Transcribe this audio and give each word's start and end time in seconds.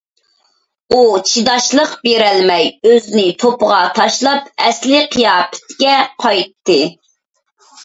ئۇ 0.95 1.01
چىداشلىق 1.31 1.91
بېرەلمەي 2.07 2.71
ئۆزىنى 2.93 3.27
توپىغا 3.45 3.83
تاشلاپ 4.01 4.49
ئەسلىي 4.65 5.07
قىياپىتىگە 5.15 5.95
قايتتى. 6.27 6.83